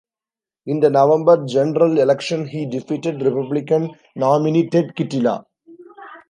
[0.65, 5.45] In the November general election he defeated Republican nominee Ted Kittila.